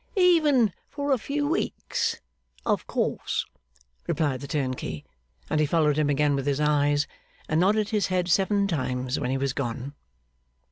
[0.15, 2.21] 'Even for a few weeks,
[2.65, 3.45] of course,'
[4.07, 5.05] replied the turnkey.
[5.47, 7.05] And he followed him again with his eyes,
[7.47, 9.93] and nodded his head seven times when he was gone.